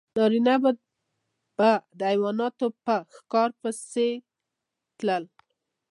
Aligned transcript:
نارینه 0.17 0.55
به 0.63 0.71
د 1.99 2.01
حیواناتو 2.11 2.67
په 2.85 2.95
ښکار 3.15 3.49
پسې 3.61 4.09
تلل. 4.97 5.23